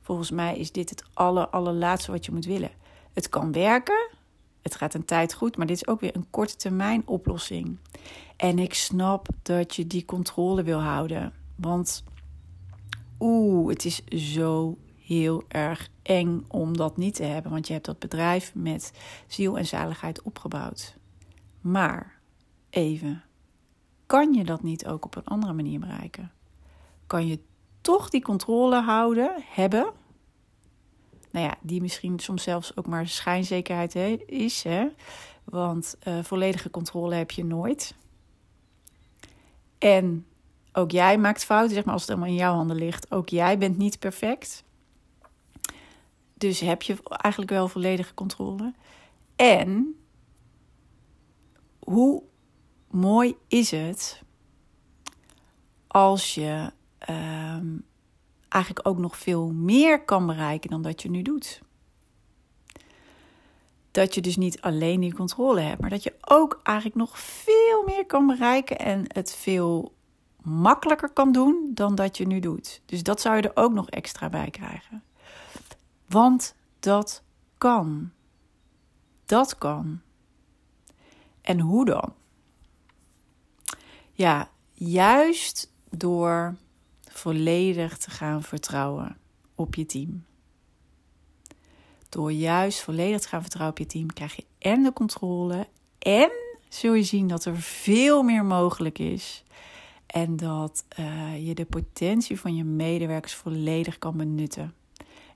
Volgens 0.00 0.30
mij 0.30 0.58
is 0.58 0.72
dit 0.72 0.90
het 0.90 1.04
aller, 1.12 1.48
allerlaatste 1.48 2.10
wat 2.10 2.24
je 2.24 2.32
moet 2.32 2.44
willen. 2.44 2.70
Het 3.12 3.28
kan 3.28 3.52
werken, 3.52 4.08
het 4.62 4.74
gaat 4.74 4.94
een 4.94 5.04
tijd 5.04 5.34
goed, 5.34 5.56
maar 5.56 5.66
dit 5.66 5.76
is 5.76 5.86
ook 5.86 6.00
weer 6.00 6.16
een 6.16 6.30
korte 6.30 6.56
termijn 6.56 7.02
oplossing. 7.06 7.78
En 8.36 8.58
ik 8.58 8.74
snap 8.74 9.28
dat 9.42 9.74
je 9.74 9.86
die 9.86 10.04
controle 10.04 10.62
wil 10.62 10.80
houden. 10.80 11.32
Want 11.56 12.04
oeh, 13.20 13.68
het 13.68 13.84
is 13.84 14.04
zo 14.34 14.76
heel 14.96 15.42
erg 15.48 15.88
eng 16.02 16.44
om 16.48 16.76
dat 16.76 16.96
niet 16.96 17.14
te 17.14 17.24
hebben. 17.24 17.52
Want 17.52 17.66
je 17.66 17.72
hebt 17.72 17.86
dat 17.86 17.98
bedrijf 17.98 18.54
met 18.54 18.92
ziel 19.26 19.58
en 19.58 19.66
zaligheid 19.66 20.22
opgebouwd. 20.22 20.96
Maar 21.60 22.18
even, 22.70 23.22
kan 24.06 24.32
je 24.32 24.44
dat 24.44 24.62
niet 24.62 24.86
ook 24.86 25.04
op 25.04 25.16
een 25.16 25.24
andere 25.24 25.52
manier 25.52 25.80
bereiken? 25.80 26.32
Kan 27.06 27.26
je 27.26 27.38
toch 27.80 28.10
die 28.10 28.22
controle 28.22 28.80
houden, 28.80 29.34
hebben 29.46 29.92
nou 31.32 31.46
ja, 31.46 31.54
die 31.60 31.80
misschien 31.80 32.18
soms 32.18 32.42
zelfs 32.42 32.76
ook 32.76 32.86
maar 32.86 33.08
schijnzekerheid 33.08 33.94
is. 34.26 34.62
Hè? 34.62 34.86
Want 35.44 35.96
uh, 36.08 36.22
volledige 36.22 36.70
controle 36.70 37.14
heb 37.14 37.30
je 37.30 37.44
nooit. 37.44 37.94
En 39.78 40.26
ook 40.72 40.90
jij 40.90 41.18
maakt 41.18 41.44
fouten, 41.44 41.74
zeg 41.74 41.84
maar, 41.84 41.92
als 41.92 42.02
het 42.02 42.10
allemaal 42.10 42.28
in 42.28 42.34
jouw 42.34 42.54
handen 42.54 42.76
ligt. 42.76 43.10
Ook 43.10 43.28
jij 43.28 43.58
bent 43.58 43.78
niet 43.78 43.98
perfect. 43.98 44.64
Dus 46.34 46.60
heb 46.60 46.82
je 46.82 46.96
eigenlijk 47.02 47.50
wel 47.50 47.68
volledige 47.68 48.14
controle. 48.14 48.72
En 49.36 49.96
hoe 51.78 52.22
mooi 52.90 53.36
is 53.48 53.70
het 53.70 54.22
als 55.86 56.34
je 56.34 56.72
ehm, 56.98 57.76
eigenlijk 58.52 58.88
ook 58.88 58.98
nog 58.98 59.16
veel 59.16 59.52
meer 59.52 60.04
kan 60.04 60.26
bereiken 60.26 60.70
dan 60.70 60.82
dat 60.82 61.02
je 61.02 61.10
nu 61.10 61.22
doet. 61.22 61.62
Dat 63.90 64.14
je 64.14 64.20
dus 64.20 64.36
niet 64.36 64.60
alleen 64.60 65.00
die 65.00 65.14
controle 65.14 65.60
hebt, 65.60 65.80
maar 65.80 65.90
dat 65.90 66.02
je 66.02 66.14
ook 66.20 66.60
eigenlijk 66.62 66.96
nog 66.96 67.18
veel 67.18 67.82
meer 67.86 68.06
kan 68.06 68.26
bereiken 68.26 68.78
en 68.78 69.04
het 69.06 69.34
veel 69.34 69.92
makkelijker 70.42 71.10
kan 71.10 71.32
doen 71.32 71.70
dan 71.74 71.94
dat 71.94 72.16
je 72.16 72.26
nu 72.26 72.40
doet. 72.40 72.82
Dus 72.86 73.02
dat 73.02 73.20
zou 73.20 73.36
je 73.36 73.42
er 73.42 73.62
ook 73.62 73.72
nog 73.72 73.90
extra 73.90 74.28
bij 74.28 74.50
krijgen. 74.50 75.02
Want 76.08 76.54
dat 76.80 77.22
kan. 77.58 78.10
Dat 79.24 79.58
kan. 79.58 80.00
En 81.40 81.60
hoe 81.60 81.84
dan? 81.84 82.14
Ja, 84.12 84.50
juist 84.72 85.72
door 85.90 86.56
volledig 87.12 87.98
te 87.98 88.10
gaan 88.10 88.42
vertrouwen 88.42 89.16
op 89.54 89.74
je 89.74 89.86
team. 89.86 90.24
Door 92.08 92.32
juist 92.32 92.80
volledig 92.80 93.20
te 93.20 93.28
gaan 93.28 93.40
vertrouwen 93.40 93.78
op 93.78 93.86
je 93.86 93.92
team, 93.92 94.12
krijg 94.12 94.36
je 94.36 94.44
en 94.58 94.82
de 94.82 94.92
controle 94.92 95.66
en 95.98 96.30
zul 96.68 96.94
je 96.94 97.02
zien 97.02 97.28
dat 97.28 97.44
er 97.44 97.56
veel 97.56 98.22
meer 98.22 98.44
mogelijk 98.44 98.98
is. 98.98 99.44
En 100.06 100.36
dat 100.36 100.84
uh, 100.98 101.46
je 101.46 101.54
de 101.54 101.64
potentie 101.64 102.40
van 102.40 102.56
je 102.56 102.64
medewerkers 102.64 103.34
volledig 103.34 103.98
kan 103.98 104.16
benutten. 104.16 104.74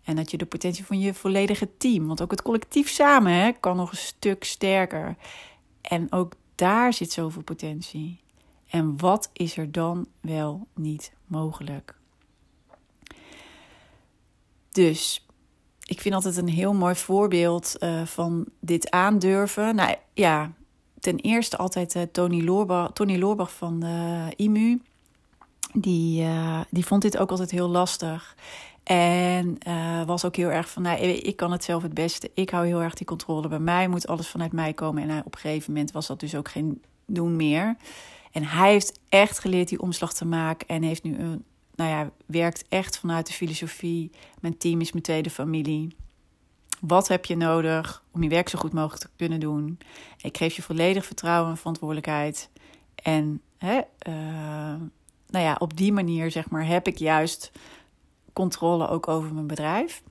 En 0.04 0.16
dat 0.16 0.30
je 0.30 0.36
de 0.36 0.46
potentie 0.46 0.84
van 0.84 0.98
je 0.98 1.14
volledige 1.14 1.76
team, 1.76 2.06
want 2.06 2.22
ook 2.22 2.30
het 2.30 2.42
collectief 2.42 2.88
samen 2.88 3.32
hè, 3.32 3.52
kan 3.52 3.76
nog 3.76 3.90
een 3.90 3.96
stuk 3.96 4.44
sterker. 4.44 5.16
En 5.80 6.12
ook 6.12 6.32
daar 6.54 6.92
zit 6.92 7.12
zoveel 7.12 7.42
potentie. 7.42 8.20
En 8.68 8.98
wat 8.98 9.30
is 9.32 9.56
er 9.56 9.72
dan 9.72 10.06
wel 10.20 10.66
niet 10.74 11.12
mogelijk? 11.26 11.94
Dus 14.70 15.26
ik 15.84 16.00
vind 16.00 16.14
altijd 16.14 16.36
een 16.36 16.48
heel 16.48 16.74
mooi 16.74 16.94
voorbeeld 16.94 17.76
uh, 17.80 18.02
van 18.02 18.46
dit 18.60 18.90
aandurven. 18.90 19.74
Nou 19.74 19.94
ja, 20.14 20.52
ten 21.00 21.16
eerste 21.16 21.56
altijd 21.56 21.94
uh, 21.94 22.02
Tony, 22.02 22.44
Loorbach, 22.44 22.92
Tony 22.92 23.36
van 23.36 23.80
de 23.80 24.32
IMU. 24.36 24.80
Die, 25.72 26.28
die 26.70 26.86
vond 26.86 27.02
dit 27.02 27.18
ook 27.18 27.30
altijd 27.30 27.50
heel 27.50 27.68
lastig. 27.68 28.36
En 28.82 29.58
was 30.06 30.24
ook 30.24 30.36
heel 30.36 30.50
erg 30.50 30.70
van, 30.70 30.82
nou, 30.82 30.98
ik 31.00 31.36
kan 31.36 31.52
het 31.52 31.64
zelf 31.64 31.82
het 31.82 31.94
beste. 31.94 32.30
Ik 32.34 32.50
hou 32.50 32.66
heel 32.66 32.82
erg 32.82 32.94
die 32.94 33.06
controle 33.06 33.48
bij 33.48 33.58
mij. 33.58 33.88
Moet 33.88 34.06
alles 34.06 34.28
vanuit 34.28 34.52
mij 34.52 34.72
komen. 34.72 35.10
En 35.10 35.24
op 35.24 35.34
een 35.34 35.40
gegeven 35.40 35.72
moment 35.72 35.92
was 35.92 36.06
dat 36.06 36.20
dus 36.20 36.34
ook 36.34 36.48
geen 36.48 36.82
doen 37.06 37.36
meer. 37.36 37.76
En 38.36 38.44
hij 38.44 38.70
heeft 38.70 39.00
echt 39.08 39.38
geleerd 39.38 39.68
die 39.68 39.80
omslag 39.80 40.14
te 40.14 40.24
maken. 40.24 40.68
En 40.68 40.82
heeft 40.82 41.02
nu 41.02 41.18
een, 41.18 41.44
nou 41.74 41.90
ja, 41.90 42.10
werkt 42.26 42.64
echt 42.68 42.98
vanuit 42.98 43.26
de 43.26 43.32
filosofie. 43.32 44.10
Mijn 44.40 44.58
team 44.58 44.80
is 44.80 44.92
mijn 44.92 45.04
tweede 45.04 45.30
familie. 45.30 45.96
Wat 46.80 47.08
heb 47.08 47.24
je 47.24 47.36
nodig 47.36 48.02
om 48.10 48.22
je 48.22 48.28
werk 48.28 48.48
zo 48.48 48.58
goed 48.58 48.72
mogelijk 48.72 49.02
te 49.02 49.08
kunnen 49.16 49.40
doen? 49.40 49.78
Ik 50.22 50.36
geef 50.36 50.56
je 50.56 50.62
volledig 50.62 51.06
vertrouwen 51.06 51.50
en 51.50 51.56
verantwoordelijkheid. 51.56 52.50
En 52.94 53.40
hè, 53.58 53.80
uh, 54.08 54.14
nou 55.28 55.44
ja, 55.44 55.56
op 55.58 55.76
die 55.76 55.92
manier 55.92 56.30
zeg 56.30 56.50
maar, 56.50 56.66
heb 56.66 56.86
ik 56.86 56.98
juist 56.98 57.52
controle 58.32 58.88
ook 58.88 59.08
over 59.08 59.34
mijn 59.34 59.46
bedrijf. 59.46 60.02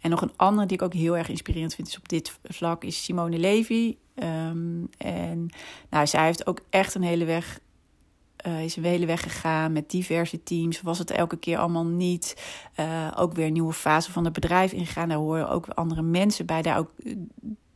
En 0.00 0.10
nog 0.10 0.20
een 0.20 0.36
andere 0.36 0.66
die 0.66 0.76
ik 0.76 0.82
ook 0.82 0.94
heel 0.94 1.16
erg 1.16 1.28
inspirerend 1.28 1.74
vind 1.74 1.88
is 1.88 1.98
op 1.98 2.08
dit 2.08 2.38
vlak 2.44 2.84
is 2.84 3.04
Simone 3.04 3.38
Levy. 3.38 3.96
Um, 4.22 4.88
en 4.98 5.48
nou, 5.90 6.06
zij 6.06 6.24
heeft 6.24 6.46
ook 6.46 6.60
echt 6.70 6.94
een 6.94 7.02
hele 7.02 7.24
weg, 7.24 7.60
uh, 8.46 8.64
is 8.64 8.76
een 8.76 8.84
hele 8.84 9.06
weg 9.06 9.22
gegaan 9.22 9.72
met 9.72 9.90
diverse 9.90 10.42
teams. 10.42 10.80
Was 10.82 10.98
het 10.98 11.10
elke 11.10 11.36
keer 11.36 11.58
allemaal 11.58 11.84
niet. 11.84 12.36
Uh, 12.80 13.12
ook 13.16 13.34
weer 13.34 13.46
een 13.46 13.52
nieuwe 13.52 13.72
fase 13.72 14.12
van 14.12 14.24
het 14.24 14.32
bedrijf 14.32 14.72
ingegaan. 14.72 15.08
Daar 15.08 15.18
horen 15.18 15.48
ook 15.48 15.68
andere 15.68 16.02
mensen 16.02 16.46
bij. 16.46 16.62
Daar 16.62 16.78
ook 16.78 16.90
eh, 17.04 17.16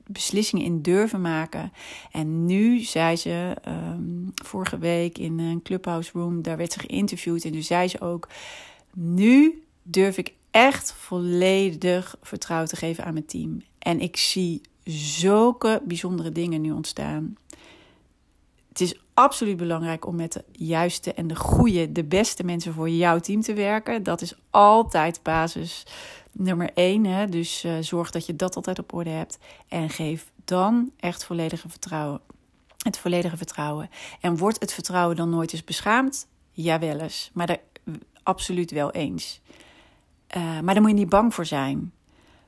beslissingen 0.06 0.64
in 0.64 0.82
durven 0.82 1.20
maken. 1.20 1.72
En 2.10 2.46
nu 2.46 2.80
zei 2.80 3.16
ze 3.16 3.56
um, 3.68 4.32
vorige 4.44 4.78
week 4.78 5.18
in 5.18 5.38
een 5.38 5.62
clubhouse 5.62 6.10
room, 6.12 6.42
daar 6.42 6.56
werd 6.56 6.72
ze 6.72 6.78
geïnterviewd. 6.78 7.44
En 7.44 7.52
toen 7.52 7.62
zei 7.62 7.88
ze 7.88 8.00
ook: 8.00 8.28
Nu 8.94 9.62
durf 9.82 10.18
ik 10.18 10.34
echt 10.50 10.92
volledig 10.92 12.16
vertrouwen 12.22 12.68
te 12.68 12.76
geven 12.76 13.04
aan 13.04 13.12
mijn 13.12 13.26
team. 13.26 13.62
En 13.78 14.00
ik 14.00 14.16
zie 14.16 14.60
zulke 14.84 15.82
bijzondere 15.84 16.32
dingen 16.32 16.60
nu 16.60 16.70
ontstaan. 16.70 17.36
Het 18.68 18.80
is 18.80 19.00
absoluut 19.14 19.56
belangrijk 19.56 20.06
om 20.06 20.16
met 20.16 20.32
de 20.32 20.44
juiste 20.52 21.14
en 21.14 21.26
de 21.26 21.36
goede, 21.36 21.92
de 21.92 22.04
beste 22.04 22.44
mensen 22.44 22.74
voor 22.74 22.88
jouw 22.88 23.18
team 23.18 23.40
te 23.40 23.54
werken. 23.54 24.02
Dat 24.02 24.20
is 24.20 24.34
altijd 24.50 25.22
basis 25.22 25.86
nummer 26.32 26.70
één. 26.74 27.04
Hè? 27.04 27.26
Dus 27.26 27.64
uh, 27.64 27.72
zorg 27.80 28.10
dat 28.10 28.26
je 28.26 28.36
dat 28.36 28.56
altijd 28.56 28.78
op 28.78 28.92
orde 28.92 29.10
hebt. 29.10 29.38
En 29.68 29.90
geef 29.90 30.30
dan 30.44 30.90
echt 30.96 31.24
volledige 31.24 31.68
vertrouwen. 31.68 32.20
Het 32.78 32.98
volledige 32.98 33.36
vertrouwen. 33.36 33.90
En 34.20 34.36
wordt 34.36 34.60
het 34.60 34.72
vertrouwen 34.72 35.16
dan 35.16 35.30
nooit 35.30 35.52
eens 35.52 35.64
beschaamd? 35.64 36.28
Jawel 36.50 36.98
eens. 36.98 37.30
Maar 37.32 37.46
daar 37.46 37.60
absoluut 38.22 38.70
wel 38.70 38.90
eens. 38.90 39.40
Uh, 40.36 40.60
maar 40.60 40.74
daar 40.74 40.82
moet 40.82 40.90
je 40.90 40.96
niet 40.96 41.08
bang 41.08 41.34
voor 41.34 41.46
zijn. 41.46 41.92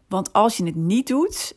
Want 0.08 0.32
als 0.32 0.56
je 0.56 0.64
het 0.64 0.74
niet 0.74 1.06
doet, 1.06 1.54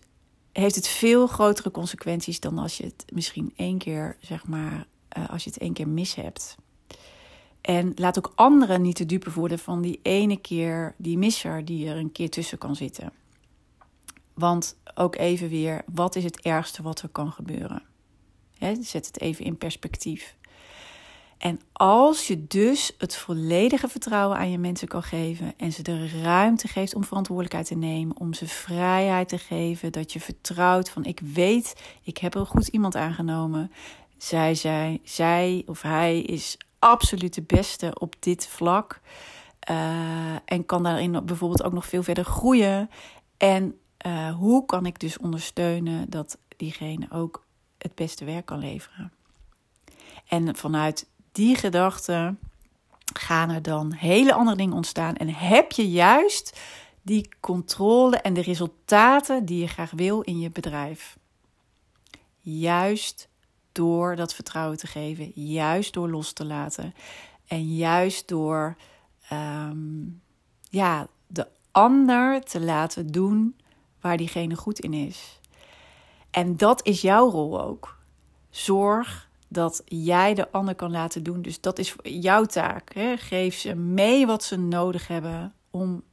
heeft 0.61 0.75
het 0.75 0.87
veel 0.87 1.27
grotere 1.27 1.71
consequenties 1.71 2.39
dan 2.39 2.57
als 2.57 2.77
je 2.77 2.83
het 2.83 3.05
misschien 3.13 3.53
één 3.55 3.77
keer, 3.77 4.17
zeg 4.21 4.47
maar, 4.47 4.87
uh, 5.17 5.29
als 5.29 5.43
je 5.43 5.49
het 5.49 5.59
één 5.59 5.73
keer 5.73 5.87
mis 5.87 6.15
hebt. 6.15 6.55
En 7.61 7.91
laat 7.95 8.17
ook 8.17 8.31
anderen 8.35 8.81
niet 8.81 8.95
te 8.95 9.05
dupe 9.05 9.31
worden 9.31 9.59
van 9.59 9.81
die 9.81 9.99
ene 10.01 10.37
keer, 10.37 10.93
die 10.97 11.17
misser 11.17 11.65
die 11.65 11.89
er 11.89 11.97
een 11.97 12.11
keer 12.11 12.29
tussen 12.29 12.57
kan 12.57 12.75
zitten. 12.75 13.11
Want 14.33 14.77
ook 14.95 15.15
even 15.15 15.49
weer, 15.49 15.83
wat 15.93 16.15
is 16.15 16.23
het 16.23 16.41
ergste 16.41 16.81
wat 16.81 17.01
er 17.01 17.09
kan 17.09 17.31
gebeuren? 17.31 17.83
He, 18.57 18.75
zet 18.81 19.05
het 19.05 19.21
even 19.21 19.45
in 19.45 19.57
perspectief. 19.57 20.35
En 21.37 21.59
als 21.73 22.27
je 22.27 22.47
dus 22.47 22.91
het 22.97 23.15
volledige 23.15 23.87
vertrouwen 23.87 24.37
aan 24.37 24.51
je 24.51 24.57
mensen 24.57 24.87
kan 24.87 25.03
geven 25.03 25.53
en 25.57 25.71
ze 25.71 25.81
de 25.81 26.21
ruimte 26.21 26.67
geeft 26.67 26.95
om 26.95 27.03
verantwoordelijkheid 27.03 27.67
te 27.67 27.75
nemen, 27.75 28.19
om 28.19 28.33
ze 28.33 28.47
vrijheid 28.47 29.29
te 29.29 29.37
geven, 29.37 29.91
dat 29.91 30.13
je 30.13 30.19
vertrouwt 30.19 30.89
van 30.89 31.05
ik 31.05 31.19
weet, 31.19 31.75
ik 32.03 32.17
heb 32.17 32.35
er 32.35 32.45
goed 32.45 32.67
iemand 32.67 32.95
aangenomen. 32.95 33.71
Zij, 34.17 34.55
zij, 34.55 34.99
zij 35.03 35.63
of 35.65 35.81
hij 35.81 36.21
is 36.21 36.57
absoluut 36.79 37.33
de 37.33 37.41
beste 37.41 37.99
op 37.99 38.15
dit 38.19 38.47
vlak. 38.47 39.01
Uh, 39.69 40.35
en 40.45 40.65
kan 40.65 40.83
daarin 40.83 41.25
bijvoorbeeld 41.25 41.63
ook 41.63 41.73
nog 41.73 41.85
veel 41.85 42.03
verder 42.03 42.25
groeien. 42.25 42.89
En 43.37 43.79
uh, 44.05 44.35
hoe 44.35 44.65
kan 44.65 44.85
ik 44.85 44.99
dus 44.99 45.17
ondersteunen 45.17 46.09
dat 46.09 46.37
diegene 46.57 47.07
ook 47.11 47.45
het 47.77 47.95
beste 47.95 48.25
werk 48.25 48.45
kan 48.45 48.59
leveren? 48.59 49.11
En 50.27 50.55
vanuit 50.55 51.07
die 51.35 51.55
gedachten 51.55 52.39
gaan 53.13 53.49
er 53.49 53.61
dan 53.61 53.93
hele 53.93 54.33
andere 54.33 54.57
dingen 54.57 54.75
ontstaan. 54.75 55.15
En 55.15 55.29
heb 55.29 55.71
je 55.71 55.89
juist 55.89 56.59
die 57.01 57.29
controle 57.39 58.17
en 58.17 58.33
de 58.33 58.41
resultaten 58.41 59.45
die 59.45 59.59
je 59.59 59.67
graag 59.67 59.91
wil 59.91 60.21
in 60.21 60.39
je 60.39 60.49
bedrijf. 60.49 61.17
Juist 62.39 63.29
door 63.71 64.15
dat 64.15 64.33
vertrouwen 64.33 64.77
te 64.77 64.87
geven, 64.87 65.31
juist 65.33 65.93
door 65.93 66.09
los 66.09 66.33
te 66.33 66.45
laten 66.45 66.93
en 67.47 67.75
juist 67.75 68.27
door 68.27 68.75
um, 69.31 70.21
ja, 70.69 71.07
de 71.27 71.47
ander 71.71 72.43
te 72.43 72.61
laten 72.61 73.07
doen 73.07 73.55
waar 74.01 74.17
diegene 74.17 74.55
goed 74.55 74.79
in 74.79 74.93
is. 74.93 75.39
En 76.31 76.57
dat 76.57 76.85
is 76.85 77.01
jouw 77.01 77.29
rol 77.29 77.61
ook. 77.61 77.97
Zorg 78.49 79.24
dat 79.47 79.81
jij 79.85 80.33
de 80.33 80.51
ander 80.51 80.75
kan 80.75 80.91
laten 80.91 81.23
doen. 81.23 81.41
Dus 81.41 81.61
dat 81.61 81.79
is 81.79 81.95
jouw 82.03 82.45
taak. 82.45 82.93
Hè? 82.93 83.17
Geef 83.17 83.55
ze 83.55 83.75
mee 83.75 84.25
wat 84.25 84.43
ze 84.43 84.57
nodig 84.57 85.07
hebben 85.07 85.53
om 85.69 86.03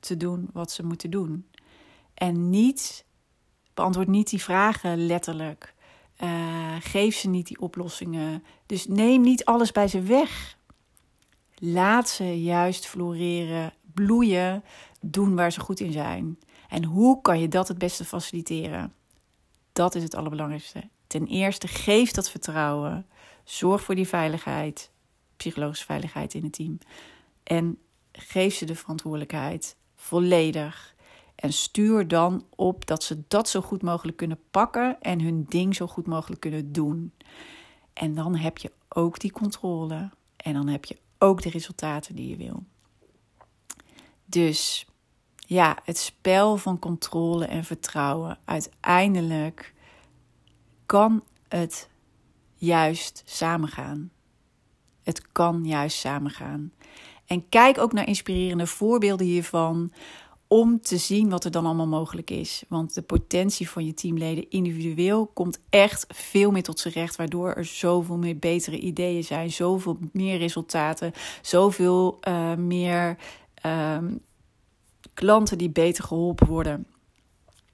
te 0.00 0.16
doen 0.16 0.48
wat 0.52 0.70
ze 0.70 0.84
moeten 0.84 1.10
doen. 1.10 1.46
En 2.14 2.50
niet, 2.50 3.04
beantwoord 3.74 4.08
niet 4.08 4.30
die 4.30 4.42
vragen 4.42 5.06
letterlijk. 5.06 5.74
Uh, 6.22 6.76
geef 6.80 7.16
ze 7.16 7.28
niet 7.28 7.46
die 7.46 7.60
oplossingen. 7.60 8.44
Dus 8.66 8.86
neem 8.86 9.20
niet 9.20 9.44
alles 9.44 9.72
bij 9.72 9.88
ze 9.88 10.00
weg. 10.02 10.58
Laat 11.54 12.08
ze 12.08 12.42
juist 12.42 12.86
floreren, 12.86 13.72
bloeien, 13.94 14.64
doen 15.00 15.34
waar 15.34 15.52
ze 15.52 15.60
goed 15.60 15.80
in 15.80 15.92
zijn. 15.92 16.38
En 16.68 16.84
hoe 16.84 17.20
kan 17.20 17.40
je 17.40 17.48
dat 17.48 17.68
het 17.68 17.78
beste 17.78 18.04
faciliteren? 18.04 18.94
Dat 19.72 19.94
is 19.94 20.02
het 20.02 20.14
allerbelangrijkste. 20.14 20.88
Ten 21.10 21.26
eerste, 21.26 21.68
geef 21.68 22.10
dat 22.10 22.30
vertrouwen. 22.30 23.06
Zorg 23.44 23.82
voor 23.82 23.94
die 23.94 24.08
veiligheid, 24.08 24.90
psychologische 25.36 25.84
veiligheid 25.84 26.34
in 26.34 26.42
het 26.42 26.52
team. 26.52 26.78
En 27.42 27.78
geef 28.12 28.54
ze 28.54 28.64
de 28.64 28.74
verantwoordelijkheid 28.74 29.76
volledig. 29.96 30.94
En 31.34 31.52
stuur 31.52 32.08
dan 32.08 32.46
op 32.56 32.86
dat 32.86 33.02
ze 33.02 33.22
dat 33.28 33.48
zo 33.48 33.60
goed 33.60 33.82
mogelijk 33.82 34.16
kunnen 34.16 34.38
pakken 34.50 35.00
en 35.00 35.20
hun 35.20 35.44
ding 35.48 35.76
zo 35.76 35.86
goed 35.86 36.06
mogelijk 36.06 36.40
kunnen 36.40 36.72
doen. 36.72 37.12
En 37.92 38.14
dan 38.14 38.36
heb 38.36 38.58
je 38.58 38.72
ook 38.88 39.18
die 39.18 39.32
controle. 39.32 40.10
En 40.36 40.52
dan 40.52 40.68
heb 40.68 40.84
je 40.84 40.98
ook 41.18 41.42
de 41.42 41.50
resultaten 41.50 42.14
die 42.14 42.28
je 42.28 42.36
wil. 42.36 42.64
Dus 44.24 44.86
ja, 45.36 45.78
het 45.84 45.98
spel 45.98 46.56
van 46.56 46.78
controle 46.78 47.44
en 47.44 47.64
vertrouwen. 47.64 48.38
Uiteindelijk 48.44 49.74
kan 50.90 51.22
het 51.48 51.88
juist 52.54 53.22
samengaan. 53.24 54.10
Het 55.02 55.32
kan 55.32 55.64
juist 55.64 55.98
samengaan. 55.98 56.72
En 57.26 57.48
kijk 57.48 57.78
ook 57.78 57.92
naar 57.92 58.06
inspirerende 58.06 58.66
voorbeelden 58.66 59.26
hiervan 59.26 59.92
om 60.46 60.80
te 60.80 60.96
zien 60.96 61.28
wat 61.28 61.44
er 61.44 61.50
dan 61.50 61.66
allemaal 61.66 61.86
mogelijk 61.86 62.30
is. 62.30 62.64
Want 62.68 62.94
de 62.94 63.02
potentie 63.02 63.68
van 63.68 63.86
je 63.86 63.94
teamleden 63.94 64.50
individueel 64.50 65.26
komt 65.26 65.60
echt 65.68 66.06
veel 66.08 66.50
meer 66.50 66.62
tot 66.62 66.78
zijn 66.78 66.94
recht, 66.94 67.16
waardoor 67.16 67.52
er 67.52 67.64
zoveel 67.64 68.18
meer 68.18 68.38
betere 68.38 68.78
ideeën 68.78 69.24
zijn, 69.24 69.52
zoveel 69.52 69.98
meer 70.12 70.38
resultaten, 70.38 71.12
zoveel 71.42 72.18
uh, 72.28 72.54
meer 72.54 73.16
um, 73.66 74.20
klanten 75.14 75.58
die 75.58 75.70
beter 75.70 76.04
geholpen 76.04 76.46
worden. 76.46 76.86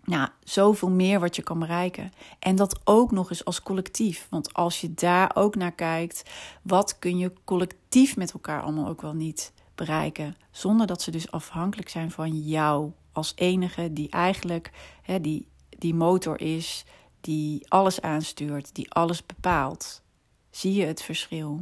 Nou, 0.06 0.28
zoveel 0.44 0.90
meer 0.90 1.20
wat 1.20 1.36
je 1.36 1.42
kan 1.42 1.58
bereiken. 1.58 2.12
En 2.38 2.56
dat 2.56 2.80
ook 2.84 3.10
nog 3.10 3.30
eens 3.30 3.44
als 3.44 3.62
collectief. 3.62 4.26
Want 4.30 4.54
als 4.54 4.80
je 4.80 4.94
daar 4.94 5.30
ook 5.34 5.54
naar 5.54 5.72
kijkt, 5.72 6.30
wat 6.62 6.98
kun 6.98 7.18
je 7.18 7.32
collectief 7.44 8.16
met 8.16 8.32
elkaar 8.32 8.62
allemaal 8.62 8.88
ook 8.88 9.00
wel 9.00 9.14
niet 9.14 9.52
bereiken. 9.74 10.36
Zonder 10.50 10.86
dat 10.86 11.02
ze 11.02 11.10
dus 11.10 11.30
afhankelijk 11.30 11.88
zijn 11.88 12.10
van 12.10 12.40
jou 12.40 12.92
als 13.12 13.32
enige 13.36 13.92
die 13.92 14.10
eigenlijk 14.10 14.70
hè, 15.02 15.20
die, 15.20 15.48
die 15.68 15.94
motor 15.94 16.40
is, 16.40 16.84
die 17.20 17.70
alles 17.70 18.00
aanstuurt, 18.00 18.74
die 18.74 18.92
alles 18.92 19.26
bepaalt. 19.26 20.02
Zie 20.50 20.74
je 20.74 20.84
het 20.84 21.02
verschil? 21.02 21.60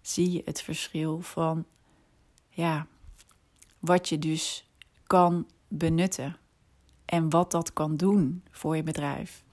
Zie 0.00 0.32
je 0.32 0.42
het 0.44 0.62
verschil 0.62 1.20
van 1.20 1.64
ja, 2.48 2.86
wat 3.78 4.08
je 4.08 4.18
dus 4.18 4.68
kan 5.06 5.46
benutten 5.68 6.36
en 7.12 7.30
wat 7.30 7.50
dat 7.50 7.72
kan 7.72 7.96
doen 7.96 8.42
voor 8.50 8.76
je 8.76 8.82
bedrijf. 8.82 9.44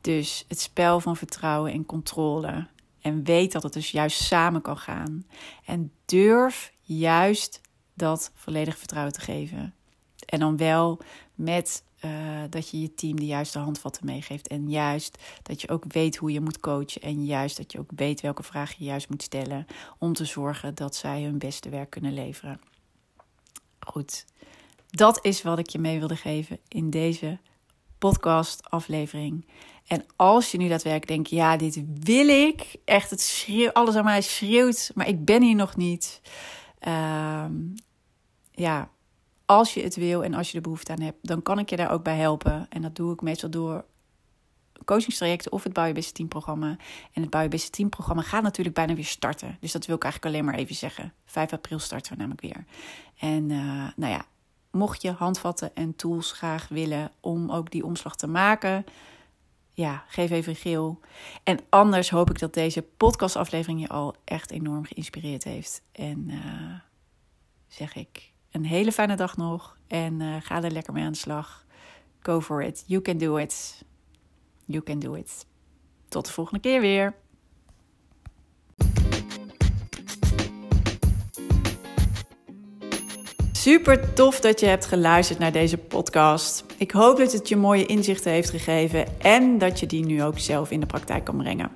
Dus 0.00 0.44
het 0.48 0.60
spel 0.60 1.00
van 1.00 1.16
vertrouwen 1.16 1.72
en 1.72 1.86
controle. 1.86 2.66
En 3.00 3.24
weet 3.24 3.52
dat 3.52 3.62
het 3.62 3.72
dus 3.72 3.90
juist 3.90 4.22
samen 4.22 4.62
kan 4.62 4.78
gaan. 4.78 5.26
En 5.64 5.92
durf 6.04 6.72
juist 6.80 7.60
dat 7.94 8.30
volledige 8.34 8.78
vertrouwen 8.78 9.12
te 9.12 9.20
geven. 9.20 9.74
En 10.26 10.38
dan 10.38 10.56
wel 10.56 10.98
met 11.34 11.84
uh, 12.04 12.42
dat 12.50 12.70
je 12.70 12.80
je 12.80 12.94
team 12.94 13.16
de 13.16 13.26
juiste 13.26 13.58
handvatten 13.58 14.06
meegeeft. 14.06 14.48
En 14.48 14.70
juist 14.70 15.18
dat 15.42 15.60
je 15.60 15.68
ook 15.68 15.84
weet 15.88 16.16
hoe 16.16 16.32
je 16.32 16.40
moet 16.40 16.60
coachen. 16.60 17.02
En 17.02 17.24
juist 17.24 17.56
dat 17.56 17.72
je 17.72 17.78
ook 17.78 17.90
weet 17.96 18.20
welke 18.20 18.42
vragen 18.42 18.76
je 18.78 18.84
juist 18.84 19.08
moet 19.08 19.22
stellen. 19.22 19.66
Om 19.98 20.12
te 20.12 20.24
zorgen 20.24 20.74
dat 20.74 20.96
zij 20.96 21.22
hun 21.22 21.38
beste 21.38 21.68
werk 21.68 21.90
kunnen 21.90 22.14
leveren. 22.14 22.60
Goed, 23.80 24.24
dat 24.90 25.18
is 25.24 25.42
wat 25.42 25.58
ik 25.58 25.68
je 25.68 25.78
mee 25.78 25.98
wilde 25.98 26.16
geven 26.16 26.58
in 26.68 26.90
deze 26.90 27.38
podcast-aflevering. 27.98 29.46
En 29.86 30.04
als 30.16 30.50
je 30.50 30.58
nu 30.58 30.68
daadwerkelijk 30.68 31.08
denkt: 31.08 31.30
ja, 31.30 31.56
dit 31.56 31.82
wil 32.02 32.28
ik, 32.28 32.76
echt, 32.84 33.10
het 33.10 33.48
alles 33.72 33.94
aan 33.94 34.04
mij 34.04 34.22
schreeuwt, 34.22 34.90
maar 34.94 35.08
ik 35.08 35.24
ben 35.24 35.42
hier 35.42 35.54
nog 35.54 35.76
niet. 35.76 36.20
Uh, 36.88 37.44
ja, 38.50 38.90
als 39.46 39.74
je 39.74 39.82
het 39.82 39.96
wil 39.96 40.24
en 40.24 40.34
als 40.34 40.50
je 40.50 40.56
de 40.56 40.62
behoefte 40.62 40.92
aan 40.92 41.00
hebt, 41.00 41.18
dan 41.22 41.42
kan 41.42 41.58
ik 41.58 41.70
je 41.70 41.76
daar 41.76 41.90
ook 41.90 42.02
bij 42.02 42.16
helpen. 42.16 42.66
En 42.68 42.82
dat 42.82 42.96
doe 42.96 43.12
ik 43.12 43.20
meestal 43.20 43.50
door 43.50 43.84
coachingstrajecten 44.84 45.52
of 45.52 45.62
het 45.62 45.72
Bouw 45.72 45.86
Je 45.86 45.92
Beste 45.92 46.12
Team 46.12 46.28
programma. 46.28 46.76
En 47.12 47.22
het 47.22 47.30
Bouw 47.30 47.42
Je 47.42 47.48
Beste 47.48 47.70
Team 47.70 47.88
programma 47.88 48.22
gaat 48.22 48.42
natuurlijk 48.42 48.76
bijna 48.76 48.94
weer 48.94 49.04
starten. 49.04 49.56
Dus 49.60 49.72
dat 49.72 49.86
wil 49.86 49.96
ik 49.96 50.02
eigenlijk 50.02 50.34
alleen 50.34 50.46
maar 50.46 50.54
even 50.54 50.74
zeggen. 50.74 51.12
5 51.24 51.52
april 51.52 51.78
starten 51.78 52.12
we 52.12 52.18
namelijk 52.18 52.40
weer. 52.40 52.64
En 53.18 53.50
uh, 53.50 53.88
nou 53.96 54.12
ja, 54.12 54.26
mocht 54.76 55.02
je 55.02 55.10
handvatten 55.10 55.74
en 55.74 55.96
tools 55.96 56.32
graag 56.32 56.68
willen 56.68 57.10
om 57.20 57.50
ook 57.50 57.70
die 57.70 57.84
omslag 57.84 58.16
te 58.16 58.26
maken, 58.26 58.84
ja, 59.72 60.04
geef 60.08 60.30
even 60.30 60.56
geel. 60.56 61.00
En 61.42 61.58
anders 61.68 62.10
hoop 62.10 62.30
ik 62.30 62.38
dat 62.38 62.54
deze 62.54 62.82
podcastaflevering 62.82 63.80
je 63.80 63.88
al 63.88 64.14
echt 64.24 64.50
enorm 64.50 64.84
geïnspireerd 64.84 65.44
heeft. 65.44 65.82
En 65.92 66.28
uh, 66.28 66.74
zeg 67.68 67.94
ik 67.94 68.32
een 68.50 68.64
hele 68.64 68.92
fijne 68.92 69.16
dag 69.16 69.36
nog 69.36 69.78
en 69.86 70.20
uh, 70.20 70.36
ga 70.40 70.62
er 70.62 70.70
lekker 70.70 70.92
mee 70.92 71.04
aan 71.04 71.12
de 71.12 71.18
slag. 71.18 71.66
Go 72.20 72.40
for 72.40 72.62
it. 72.62 72.84
You 72.86 73.02
can 73.02 73.18
do 73.18 73.36
it. 73.36 73.84
You 74.64 74.82
can 74.82 74.98
do 74.98 75.14
it. 75.14 75.46
Tot 76.08 76.26
de 76.26 76.32
volgende 76.32 76.60
keer 76.60 76.80
weer. 76.80 77.14
Super 83.66 84.12
tof 84.12 84.40
dat 84.40 84.60
je 84.60 84.66
hebt 84.66 84.86
geluisterd 84.86 85.38
naar 85.38 85.52
deze 85.52 85.78
podcast. 85.78 86.64
Ik 86.76 86.90
hoop 86.90 87.18
dat 87.18 87.32
het 87.32 87.48
je 87.48 87.56
mooie 87.56 87.86
inzichten 87.86 88.32
heeft 88.32 88.50
gegeven 88.50 89.06
en 89.18 89.58
dat 89.58 89.80
je 89.80 89.86
die 89.86 90.04
nu 90.04 90.22
ook 90.22 90.38
zelf 90.38 90.70
in 90.70 90.80
de 90.80 90.86
praktijk 90.86 91.24
kan 91.24 91.36
brengen. 91.36 91.70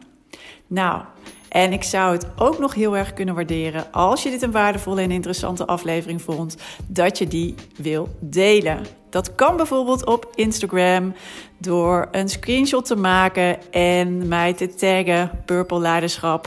Nou, 0.66 1.03
en 1.48 1.72
ik 1.72 1.83
zou 1.83 2.12
het 2.12 2.26
ook 2.37 2.59
nog 2.59 2.74
heel 2.74 2.96
erg 2.96 3.12
kunnen 3.12 3.35
waarderen 3.35 3.92
als 3.92 4.22
je 4.22 4.31
dit 4.31 4.42
een 4.42 4.50
waardevolle 4.50 5.00
en 5.00 5.11
interessante 5.11 5.66
aflevering 5.66 6.22
vond, 6.22 6.57
dat 6.87 7.18
je 7.18 7.29
die 7.29 7.55
wil 7.76 8.09
delen. 8.20 8.87
Dat 9.09 9.35
kan 9.35 9.57
bijvoorbeeld 9.57 10.07
op 10.07 10.33
Instagram 10.35 11.14
door 11.59 12.09
een 12.11 12.29
screenshot 12.29 12.85
te 12.85 12.96
maken 12.96 13.72
en 13.72 14.29
mij 14.29 14.55
te 14.55 14.74
taggen 14.74 15.31
Purple 15.44 15.81
Leiderschap. 15.81 16.46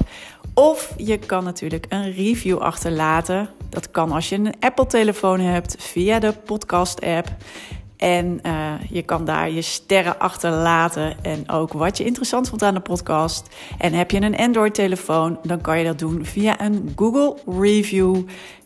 Of 0.54 0.94
je 0.98 1.18
kan 1.18 1.44
natuurlijk 1.44 1.86
een 1.90 2.12
review 2.12 2.58
achterlaten. 2.58 3.50
Dat 3.70 3.92
kan 3.92 4.12
als 4.12 4.30
je 4.30 4.36
een 4.36 4.54
Apple-telefoon 4.60 5.40
hebt 5.40 5.76
via 5.80 6.20
de 6.20 6.34
podcast-app. 6.46 7.28
En 7.98 8.40
uh, 8.46 8.74
je 8.90 9.02
kan 9.02 9.26
daar 9.26 9.52
je 9.52 9.62
sterren 9.62 10.20
achterlaten 10.20 11.24
en 11.24 11.50
ook 11.50 11.74
wat 11.74 11.98
je 11.98 12.04
interessant 12.04 12.50
vond 12.50 12.64
aan 12.64 12.74
de 12.74 12.80
podcast. 12.80 13.56
En 13.78 13.94
heb 13.94 14.12
je 14.12 14.22
een 14.22 14.38
Android-telefoon, 14.38 15.40
dan 15.44 15.62
kan 15.62 15.78
je 15.78 15.86
dat 15.86 16.00
doen 16.00 16.26
via 16.26 16.62
een 16.62 16.94
Google 16.96 17.36
Review. 17.60 18.16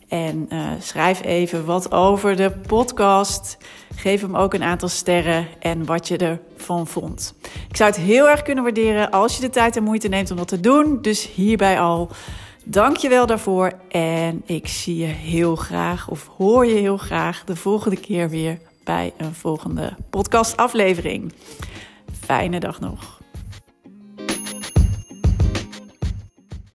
En 0.08 0.48
uh, 0.52 0.66
schrijf 0.80 1.24
even 1.24 1.64
wat 1.64 1.92
over 1.92 2.36
de 2.36 2.50
podcast. 2.50 3.58
Geef 3.94 4.20
hem 4.20 4.36
ook 4.36 4.54
een 4.54 4.62
aantal 4.62 4.88
sterren 4.88 5.46
en 5.58 5.84
wat 5.84 6.08
je 6.08 6.16
ervan 6.16 6.86
vond. 6.86 7.34
Ik 7.68 7.76
zou 7.76 7.90
het 7.90 8.00
heel 8.00 8.28
erg 8.28 8.42
kunnen 8.42 8.64
waarderen 8.64 9.10
als 9.10 9.34
je 9.36 9.40
de 9.40 9.50
tijd 9.50 9.76
en 9.76 9.82
moeite 9.82 10.08
neemt 10.08 10.30
om 10.30 10.36
dat 10.36 10.48
te 10.48 10.60
doen. 10.60 10.98
Dus 11.02 11.28
hierbij 11.34 11.80
al. 11.80 12.10
Dank 12.64 12.96
je 12.96 13.08
wel 13.08 13.26
daarvoor. 13.26 13.72
En 13.88 14.42
ik 14.46 14.68
zie 14.68 14.96
je 14.96 15.06
heel 15.06 15.56
graag, 15.56 16.08
of 16.08 16.30
hoor 16.36 16.66
je 16.66 16.74
heel 16.74 16.96
graag, 16.96 17.44
de 17.44 17.56
volgende 17.56 17.96
keer 17.96 18.30
weer 18.30 18.58
bij 18.84 19.12
een 19.16 19.34
volgende 19.34 19.96
podcastaflevering. 20.10 21.32
Fijne 22.24 22.60
dag 22.60 22.80
nog. 22.80 23.17